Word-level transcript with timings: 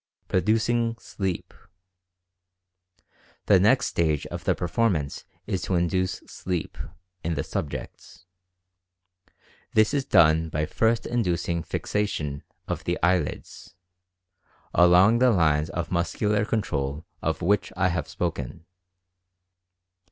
PRODUCING 0.29 0.97
"SLEEP"(?). 0.97 1.53
The 3.45 3.59
next 3.59 3.85
stage 3.85 4.25
in 4.25 4.35
the 4.43 4.55
performance 4.55 5.25
is 5.45 5.61
to 5.61 5.75
induce 5.75 6.21
"sleep" 6.25 6.75
(?)in 7.23 7.35
the 7.35 7.43
subjects. 7.43 8.25
This 9.75 9.93
is 9.93 10.03
done 10.03 10.49
by 10.49 10.65
first 10.65 11.05
inducing 11.05 11.61
fixation 11.61 12.41
of 12.67 12.83
the 12.85 12.97
eye 13.03 13.19
lids, 13.19 13.75
along 14.73 15.19
the 15.19 15.29
lines 15.29 15.69
of 15.69 15.91
muscular 15.91 16.45
control 16.45 17.05
of 17.21 17.43
which 17.43 17.71
I 17.77 17.89
have 17.89 18.07
spoken. 18.07 18.65